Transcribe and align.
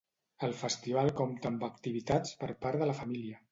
El 0.45 0.55
festival 0.61 1.11
compta 1.19 1.51
amb 1.53 1.67
activitats 1.69 2.35
per 2.43 2.53
part 2.67 2.85
de 2.85 2.91
la 2.93 2.99
família. 3.05 3.41